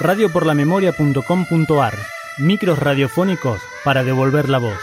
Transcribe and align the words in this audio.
radioporlamemoria.com.ar 0.00 1.94
Micros 2.38 2.78
radiofónicos 2.78 3.60
para 3.84 4.04
devolver 4.04 4.48
la 4.48 4.58
voz. 4.58 4.78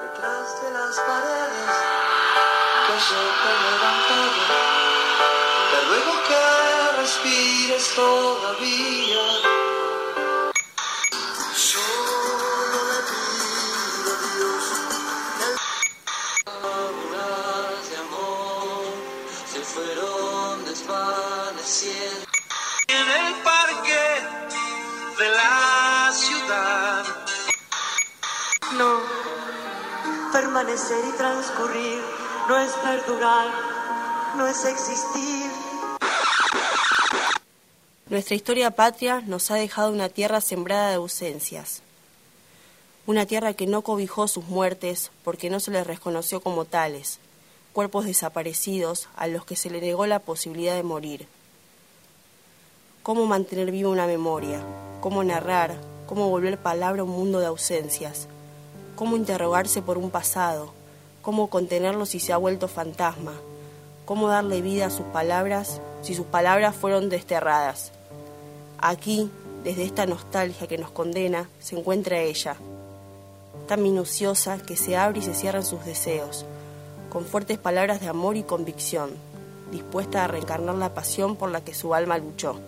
Detrás 0.00 0.62
de 0.62 0.70
las 0.70 0.96
paredes 1.00 1.74
que 2.86 2.96
se 3.02 3.18
te 3.42 3.52
levantado, 3.66 4.42
te 5.72 5.78
ruego 5.88 6.14
que 6.28 6.42
respires 7.00 7.84
todavía. 7.96 9.24
Solo 11.52 12.78
le 12.90 13.00
pido 13.10 14.10
a 14.12 14.16
Dios 14.36 14.64
que 15.38 15.48
palabras 16.44 17.90
de 17.90 17.96
amor 17.96 18.86
se 19.52 19.60
fueron 19.64 20.27
desvaneciendo 20.78 22.26
en 22.88 23.08
el 23.08 23.42
parque 23.42 24.00
de 25.18 25.28
la 25.30 26.10
ciudad. 26.12 27.04
No, 28.76 29.00
permanecer 30.32 31.04
y 31.08 31.16
transcurrir 31.16 32.00
no 32.48 32.58
es 32.58 32.72
perdurar, 32.72 33.48
no 34.36 34.46
es 34.46 34.64
existir. 34.64 35.50
Nuestra 38.06 38.36
historia 38.36 38.70
patria 38.70 39.22
nos 39.26 39.50
ha 39.50 39.56
dejado 39.56 39.90
una 39.90 40.08
tierra 40.08 40.40
sembrada 40.40 40.90
de 40.90 40.94
ausencias. 40.94 41.82
Una 43.06 43.26
tierra 43.26 43.54
que 43.54 43.66
no 43.66 43.82
cobijó 43.82 44.28
sus 44.28 44.44
muertes 44.44 45.10
porque 45.24 45.50
no 45.50 45.60
se 45.60 45.70
les 45.70 45.86
reconoció 45.86 46.40
como 46.40 46.64
tales, 46.64 47.18
cuerpos 47.78 48.06
desaparecidos 48.06 49.08
a 49.14 49.28
los 49.28 49.44
que 49.44 49.54
se 49.54 49.70
le 49.70 49.80
negó 49.80 50.04
la 50.04 50.18
posibilidad 50.18 50.74
de 50.74 50.82
morir. 50.82 51.28
¿Cómo 53.04 53.24
mantener 53.26 53.70
viva 53.70 53.88
una 53.88 54.08
memoria? 54.08 54.60
¿Cómo 55.00 55.22
narrar? 55.22 55.76
¿Cómo 56.08 56.28
volver 56.28 56.58
palabra 56.58 57.02
a 57.02 57.04
un 57.04 57.12
mundo 57.12 57.38
de 57.38 57.46
ausencias? 57.46 58.26
¿Cómo 58.96 59.16
interrogarse 59.16 59.80
por 59.80 59.96
un 59.96 60.10
pasado? 60.10 60.72
¿Cómo 61.22 61.50
contenerlo 61.50 62.04
si 62.04 62.18
se 62.18 62.32
ha 62.32 62.36
vuelto 62.36 62.66
fantasma? 62.66 63.34
¿Cómo 64.06 64.26
darle 64.26 64.60
vida 64.60 64.86
a 64.86 64.90
sus 64.90 65.06
palabras 65.06 65.80
si 66.02 66.16
sus 66.16 66.26
palabras 66.26 66.74
fueron 66.74 67.08
desterradas? 67.08 67.92
Aquí, 68.78 69.30
desde 69.62 69.84
esta 69.84 70.04
nostalgia 70.04 70.66
que 70.66 70.78
nos 70.78 70.90
condena, 70.90 71.48
se 71.60 71.78
encuentra 71.78 72.18
ella, 72.18 72.56
tan 73.68 73.84
minuciosa 73.84 74.58
que 74.58 74.76
se 74.76 74.96
abre 74.96 75.20
y 75.20 75.22
se 75.22 75.34
cierran 75.34 75.64
sus 75.64 75.84
deseos, 75.84 76.44
con 77.10 77.24
fuertes 77.24 77.58
palabras 77.58 78.00
de 78.00 78.08
amor 78.08 78.36
y 78.36 78.42
convicción, 78.42 79.10
dispuesta 79.70 80.24
a 80.24 80.28
reencarnar 80.28 80.76
la 80.76 80.94
pasión 80.94 81.36
por 81.36 81.50
la 81.50 81.62
que 81.62 81.74
su 81.74 81.94
alma 81.94 82.18
luchó. 82.18 82.58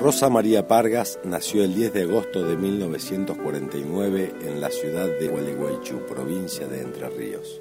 Rosa 0.00 0.28
María 0.28 0.66
Pargas 0.66 1.20
nació 1.22 1.62
el 1.62 1.76
10 1.76 1.92
de 1.92 2.02
agosto 2.02 2.42
de 2.42 2.56
1949 2.56 4.34
en 4.42 4.60
la 4.60 4.68
ciudad 4.70 5.06
de 5.06 5.28
Gualeguaychú, 5.28 6.06
provincia 6.06 6.66
de 6.66 6.80
Entre 6.80 7.08
Ríos. 7.08 7.60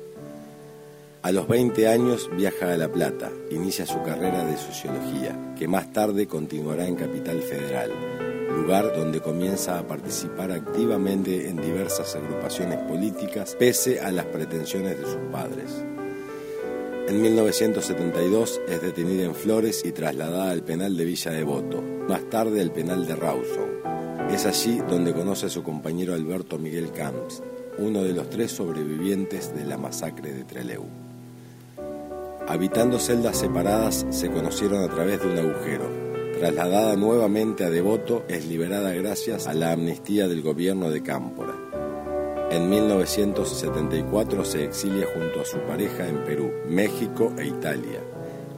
A 1.21 1.31
los 1.31 1.47
20 1.47 1.87
años 1.87 2.31
viaja 2.35 2.73
a 2.73 2.77
La 2.77 2.91
Plata, 2.91 3.29
inicia 3.51 3.85
su 3.85 4.01
carrera 4.01 4.43
de 4.43 4.57
sociología, 4.57 5.53
que 5.55 5.67
más 5.67 5.93
tarde 5.93 6.25
continuará 6.25 6.87
en 6.87 6.95
Capital 6.95 7.43
Federal, 7.43 7.91
lugar 8.51 8.93
donde 8.95 9.21
comienza 9.21 9.79
a 9.79 9.87
participar 9.87 10.51
activamente 10.51 11.49
en 11.49 11.57
diversas 11.57 12.15
agrupaciones 12.15 12.79
políticas 12.79 13.55
pese 13.57 13.99
a 13.99 14.11
las 14.11 14.25
pretensiones 14.25 14.99
de 14.99 15.05
sus 15.05 15.21
padres. 15.31 15.83
En 17.07 17.21
1972 17.21 18.61
es 18.67 18.81
detenida 18.81 19.25
en 19.25 19.35
Flores 19.35 19.83
y 19.83 19.91
trasladada 19.91 20.51
al 20.51 20.63
penal 20.63 20.95
de 20.95 21.03
Villa 21.03 21.31
Devoto, 21.31 21.81
más 22.07 22.29
tarde 22.29 22.61
al 22.61 22.71
penal 22.71 23.05
de 23.05 23.15
Rawson. 23.15 23.69
Es 24.31 24.45
allí 24.45 24.79
donde 24.87 25.13
conoce 25.13 25.47
a 25.47 25.49
su 25.49 25.61
compañero 25.61 26.13
Alberto 26.13 26.57
Miguel 26.57 26.91
Camps, 26.91 27.43
uno 27.77 28.03
de 28.03 28.13
los 28.13 28.29
tres 28.29 28.51
sobrevivientes 28.51 29.53
de 29.53 29.65
la 29.65 29.77
masacre 29.77 30.31
de 30.31 30.43
Trelew. 30.45 30.85
Habitando 32.47 32.99
celdas 32.99 33.37
separadas, 33.37 34.05
se 34.09 34.29
conocieron 34.29 34.83
a 34.83 34.93
través 34.93 35.21
de 35.21 35.27
un 35.27 35.37
agujero. 35.37 36.10
Trasladada 36.41 36.95
nuevamente 36.95 37.63
a 37.63 37.69
Devoto, 37.69 38.25
es 38.27 38.47
liberada 38.47 38.91
gracias 38.95 39.45
a 39.45 39.53
la 39.53 39.73
amnistía 39.73 40.27
del 40.27 40.41
gobierno 40.41 40.89
de 40.89 41.03
Cámpora. 41.03 41.53
En 42.49 42.67
1974 42.67 44.43
se 44.43 44.65
exilia 44.65 45.05
junto 45.13 45.41
a 45.41 45.45
su 45.45 45.59
pareja 45.59 46.07
en 46.07 46.23
Perú, 46.23 46.51
México 46.67 47.31
e 47.37 47.45
Italia. 47.45 48.01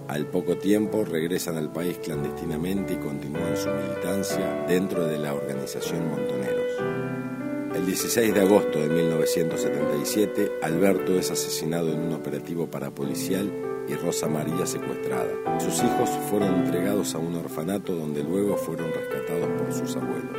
Al 0.07 0.27
poco 0.27 0.57
tiempo 0.57 1.03
regresan 1.03 1.57
al 1.57 1.73
país 1.73 1.97
clandestinamente 1.97 2.93
y 2.93 3.05
continúan 3.05 3.57
su 3.57 3.67
militancia 3.69 4.63
dentro 4.65 5.05
de 5.05 5.19
la 5.19 5.33
organización 5.33 6.07
Montoneros. 6.07 7.75
El 7.75 7.85
16 7.85 8.33
de 8.33 8.39
agosto 8.39 8.79
de 8.79 8.87
1977, 8.87 10.51
Alberto 10.61 11.19
es 11.19 11.31
asesinado 11.31 11.91
en 11.91 11.99
un 11.99 12.13
operativo 12.13 12.65
parapolicial 12.65 13.72
y 13.87 13.95
Rosa 13.95 14.27
María 14.27 14.65
secuestrada. 14.65 15.59
Sus 15.59 15.77
hijos 15.83 16.09
fueron 16.29 16.55
entregados 16.55 17.15
a 17.15 17.19
un 17.19 17.35
orfanato 17.35 17.95
donde 17.95 18.23
luego 18.23 18.57
fueron 18.57 18.91
rescatados 18.91 19.49
por 19.61 19.73
sus 19.73 19.95
abuelos. 19.95 20.37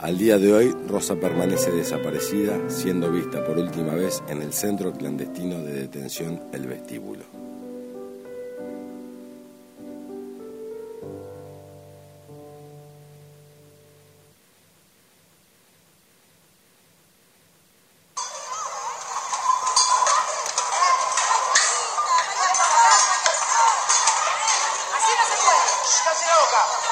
Al 0.00 0.16
día 0.16 0.38
de 0.38 0.52
hoy, 0.52 0.74
Rosa 0.88 1.16
permanece 1.16 1.70
desaparecida, 1.72 2.58
siendo 2.70 3.12
vista 3.12 3.44
por 3.44 3.58
última 3.58 3.94
vez 3.94 4.22
en 4.28 4.40
el 4.40 4.52
centro 4.54 4.92
clandestino 4.92 5.58
de 5.62 5.72
detención 5.74 6.40
El 6.52 6.66
Vestíbulo. 6.66 7.24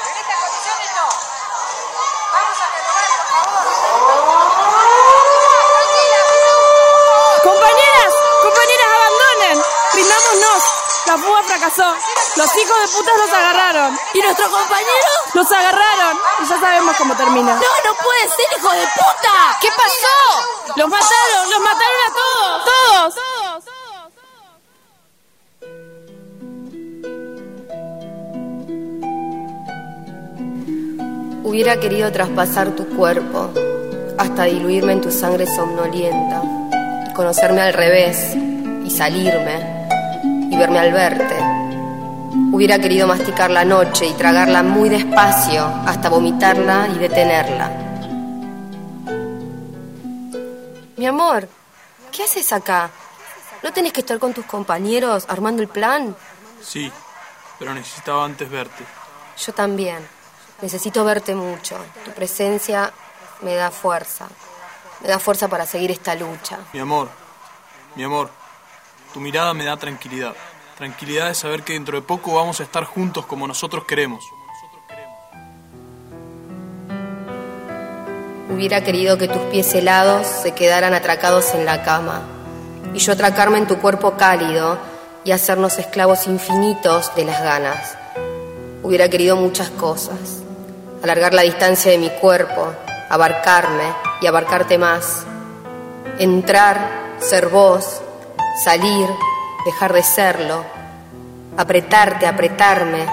En 0.09 0.17
estas 0.17 0.37
condiciones 0.43 0.89
no. 0.95 1.07
Vamos 2.33 2.57
a 2.59 2.67
dialogar, 2.69 3.09
por 3.17 3.27
favor. 3.29 4.69
Compañeras, 7.43 8.13
compañeras, 8.41 8.87
abandonen. 8.95 9.57
Rindámonos. 9.93 10.63
La 11.05 11.17
fuga 11.17 11.41
fracasó. 11.43 11.95
Los 12.35 12.55
hijos 12.55 12.77
de 12.81 12.87
putas 12.89 13.17
los 13.17 13.31
agarraron. 13.33 13.99
¿Y 14.13 14.21
nuestros 14.21 14.49
compañeros? 14.49 15.15
Los 15.33 15.51
agarraron. 15.51 16.19
Y 16.39 16.45
ya 16.45 16.59
sabemos 16.59 16.95
cómo 16.97 17.15
termina. 17.15 17.55
No, 17.55 17.61
no 17.85 17.93
puede 17.97 18.29
ser, 18.29 18.45
hijo 18.57 18.71
de 18.71 18.85
puta. 18.87 19.57
¿Qué 19.59 19.69
pasó? 19.71 20.17
Los 20.75 20.87
mataron, 20.87 21.49
los 21.49 21.59
mataron 21.61 22.01
a. 22.05 22.13
Todos. 22.13 22.38
Hubiera 31.59 31.77
querido 31.77 32.09
traspasar 32.09 32.73
tu 32.73 32.87
cuerpo 32.87 33.51
hasta 34.17 34.45
diluirme 34.45 34.93
en 34.93 35.01
tu 35.01 35.11
sangre 35.11 35.45
somnolienta 35.45 36.41
y 37.05 37.11
conocerme 37.11 37.59
al 37.59 37.73
revés 37.73 38.33
y 38.85 38.89
salirme 38.89 39.89
y 40.49 40.55
verme 40.55 40.79
al 40.79 40.93
verte. 40.93 41.35
Hubiera 42.53 42.79
querido 42.79 43.07
masticar 43.07 43.51
la 43.51 43.65
noche 43.65 44.07
y 44.07 44.13
tragarla 44.13 44.63
muy 44.63 44.87
despacio 44.87 45.65
hasta 45.85 46.07
vomitarla 46.07 46.87
y 46.95 46.97
detenerla. 46.97 47.69
Mi 50.95 51.07
amor, 51.07 51.49
¿qué 52.09 52.23
haces 52.23 52.53
acá? 52.53 52.89
¿No 53.63 53.73
tenés 53.73 53.91
que 53.91 53.99
estar 53.99 54.17
con 54.17 54.33
tus 54.33 54.45
compañeros 54.45 55.25
armando 55.27 55.61
el 55.61 55.67
plan? 55.67 56.15
Sí, 56.61 56.89
pero 57.59 57.73
necesitaba 57.73 58.23
antes 58.23 58.49
verte. 58.49 58.85
Yo 59.45 59.51
también. 59.51 60.18
Necesito 60.61 61.05
verte 61.05 61.35
mucho. 61.35 61.77
Tu 62.03 62.11
presencia 62.11 62.91
me 63.41 63.55
da 63.55 63.71
fuerza. 63.71 64.27
Me 65.01 65.07
da 65.07 65.19
fuerza 65.19 65.47
para 65.47 65.65
seguir 65.65 65.91
esta 65.91 66.15
lucha. 66.15 66.59
Mi 66.73 66.79
amor, 66.79 67.09
mi 67.95 68.03
amor, 68.03 68.29
tu 69.13 69.19
mirada 69.19 69.53
me 69.53 69.63
da 69.63 69.77
tranquilidad. 69.77 70.35
Tranquilidad 70.77 71.27
de 71.27 71.35
saber 71.35 71.63
que 71.63 71.73
dentro 71.73 71.99
de 71.99 72.05
poco 72.05 72.33
vamos 72.35 72.59
a 72.59 72.63
estar 72.63 72.83
juntos 72.83 73.25
como 73.25 73.47
nosotros 73.47 73.85
queremos. 73.85 74.23
Hubiera 78.49 78.83
querido 78.83 79.17
que 79.17 79.27
tus 79.27 79.41
pies 79.43 79.73
helados 79.73 80.27
se 80.27 80.53
quedaran 80.53 80.93
atracados 80.93 81.53
en 81.53 81.65
la 81.65 81.83
cama 81.83 82.23
y 82.93 82.99
yo 82.99 83.13
atracarme 83.13 83.57
en 83.57 83.67
tu 83.67 83.77
cuerpo 83.77 84.17
cálido 84.17 84.77
y 85.23 85.31
hacernos 85.31 85.77
esclavos 85.79 86.27
infinitos 86.27 87.15
de 87.15 87.25
las 87.25 87.41
ganas. 87.41 87.95
Hubiera 88.83 89.09
querido 89.09 89.35
muchas 89.35 89.69
cosas. 89.69 90.38
Alargar 91.03 91.33
la 91.33 91.43
distancia 91.43 91.91
de 91.91 91.97
mi 91.97 92.09
cuerpo, 92.09 92.73
abarcarme 93.09 93.93
y 94.21 94.27
abarcarte 94.27 94.77
más. 94.77 95.25
Entrar 96.17 96.99
ser 97.19 97.49
vos, 97.49 98.01
salir, 98.63 99.07
dejar 99.65 99.93
de 99.93 100.03
serlo, 100.03 100.63
apretarte, 101.57 102.25
apretarme, 102.25 103.05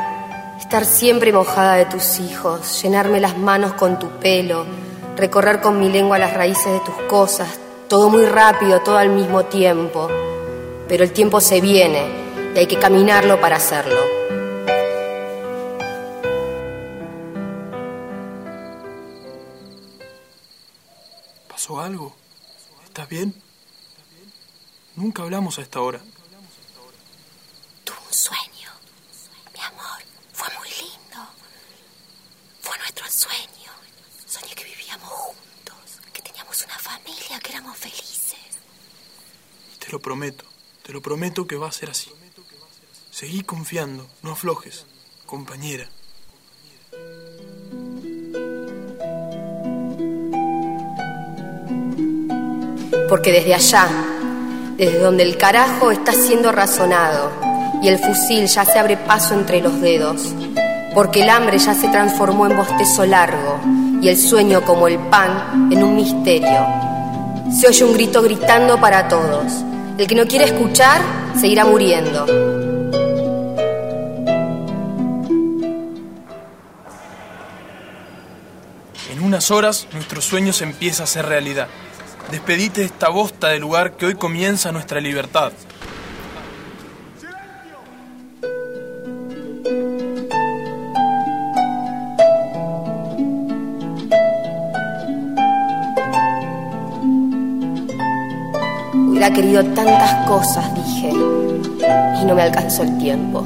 estar 0.59 0.85
siempre 0.85 1.33
mojada 1.33 1.75
de 1.75 1.87
tus 1.87 2.21
hijos, 2.21 2.83
llenarme 2.83 3.21
las 3.21 3.37
manos 3.37 3.73
con 3.75 3.99
tu 3.99 4.09
pelo, 4.19 4.65
recorrer 5.17 5.61
con 5.61 5.79
mi 5.79 5.89
lengua 5.89 6.19
las 6.19 6.35
raíces 6.35 6.73
de 6.73 6.81
tus 6.81 6.95
cosas, 7.09 7.49
todo 7.89 8.09
muy 8.09 8.27
rápido, 8.27 8.81
todo 8.81 8.99
al 8.99 9.11
mismo 9.11 9.45
tiempo. 9.45 10.09
Pero 10.89 11.03
el 11.03 11.13
tiempo 11.13 11.41
se 11.41 11.61
viene 11.61 12.07
y 12.55 12.59
hay 12.59 12.67
que 12.67 12.79
caminarlo 12.79 13.41
para 13.41 13.57
hacerlo. 13.57 14.01
¿Pasó 21.57 21.81
algo? 21.81 22.15
¿Estás 22.85 23.09
bien? 23.09 23.35
Nunca 24.95 25.23
hablamos 25.23 25.59
a 25.59 25.63
esta 25.63 25.81
hora. 25.81 26.03
Tuve 27.83 27.97
un 27.97 28.13
sueño, 28.13 28.71
mi 29.55 29.61
amor. 29.61 30.03
Fue 30.35 30.49
muy 30.59 30.69
lindo. 30.69 31.27
Fue 32.61 32.77
nuestro 32.77 33.11
sueño. 33.11 33.73
Soñé 34.27 34.55
que 34.55 34.65
vivíamos 34.65 35.09
juntos, 35.09 35.77
que 36.13 36.21
teníamos 36.21 36.63
una 36.63 36.79
familia, 36.79 37.41
que 37.41 37.53
éramos 37.53 37.79
felices. 37.79 38.59
Te 39.79 39.91
lo 39.91 39.99
prometo, 39.99 40.45
te 40.83 40.93
lo 40.93 41.01
prometo 41.01 41.47
que 41.47 41.57
va 41.57 41.69
a 41.69 41.73
ser 41.73 41.89
así. 41.89 42.13
Seguí 43.11 43.43
confiando, 43.43 44.07
no 44.21 44.33
aflojes, 44.33 44.85
compañera. 45.25 45.89
Porque 53.09 53.33
desde 53.33 53.55
allá, 53.55 53.89
desde 54.77 54.99
donde 54.99 55.23
el 55.23 55.37
carajo 55.37 55.91
está 55.91 56.13
siendo 56.13 56.53
razonado 56.53 57.31
y 57.83 57.89
el 57.89 57.99
fusil 57.99 58.47
ya 58.47 58.65
se 58.65 58.79
abre 58.79 58.97
paso 58.97 59.35
entre 59.35 59.61
los 59.61 59.81
dedos, 59.81 60.35
porque 60.95 61.23
el 61.23 61.31
hambre 61.31 61.59
ya 61.59 61.75
se 61.75 61.89
transformó 61.89 62.47
en 62.47 62.57
bostezo 62.57 63.07
largo 63.07 63.61
y 64.03 64.09
el 64.09 64.17
sueño 64.17 64.63
como 64.63 64.89
el 64.89 64.99
pan 64.99 65.69
en 65.71 65.83
un 65.83 65.95
misterio. 65.97 66.67
Se 67.59 67.69
oye 67.69 67.85
un 67.85 67.93
grito 67.95 68.23
gritando 68.23 68.81
para 68.81 69.09
todos. 69.09 69.53
El 69.99 70.07
que 70.07 70.15
no 70.15 70.27
quiere 70.27 70.47
escuchar 70.47 71.01
seguirá 71.39 71.65
muriendo. 71.65 72.27
En 79.11 79.23
unas 79.23 79.51
horas 79.51 79.87
nuestro 79.93 80.21
sueño 80.21 80.53
se 80.53 80.65
empieza 80.65 81.03
a 81.03 81.05
hacer 81.05 81.27
realidad. 81.27 81.69
Despedite 82.31 82.81
de 82.81 82.87
esta 82.87 83.09
bosta 83.09 83.49
de 83.49 83.59
lugar 83.59 83.93
que 83.93 84.07
hoy 84.07 84.15
comienza 84.15 84.73
nuestra 84.73 85.01
libertad. 85.01 85.53
Hubiera 98.93 99.33
querido 99.33 99.65
tantas 99.75 100.27
cosas, 100.27 100.75
dije, 100.75 101.11
y 101.11 102.25
no 102.25 102.35
me 102.35 102.43
alcanzó 102.43 102.83
el 102.83 102.99
tiempo. 102.99 103.45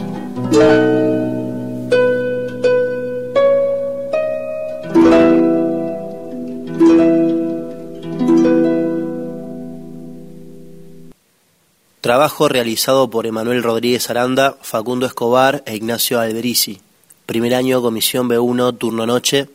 Trabajo 12.10 12.48
realizado 12.48 13.08
por 13.08 13.24
Emanuel 13.24 13.62
Rodríguez 13.62 14.10
Aranda, 14.10 14.56
Facundo 14.62 15.06
Escobar 15.06 15.62
e 15.64 15.76
Ignacio 15.76 16.18
Alberici. 16.18 16.80
Primer 17.24 17.54
año 17.54 17.80
Comisión 17.82 18.28
B1, 18.28 18.76
turno 18.78 19.06
noche. 19.06 19.48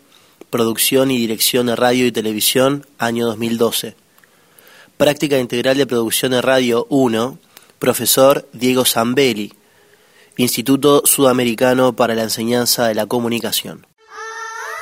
Producción 0.50 1.12
y 1.12 1.18
dirección 1.18 1.66
de 1.66 1.76
radio 1.76 2.06
y 2.06 2.14
televisión, 2.14 2.88
año 2.98 3.26
2012. 3.26 3.98
Práctica 4.96 5.38
integral 5.38 5.76
de 5.76 5.86
producción 5.86 6.32
de 6.32 6.42
radio 6.42 6.88
1, 6.90 7.38
profesor 7.78 8.48
Diego 8.54 8.86
Zambelli. 8.86 9.52
Instituto 10.38 11.02
Sudamericano 11.04 11.94
para 11.98 12.16
la 12.16 12.24
Enseñanza 12.24 12.88
de 12.88 12.96
la 12.96 13.06
Comunicación. 13.06 13.86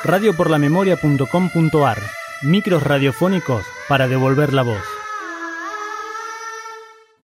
Radioporlamemoria.com.ar 0.04 1.98
Micros 2.42 2.84
radiofónicos 2.84 3.64
para 3.88 4.06
devolver 4.06 4.52
la 4.52 4.62
voz. 4.62 4.93